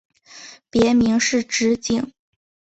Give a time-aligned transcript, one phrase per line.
[0.71, 2.11] 别名是直景。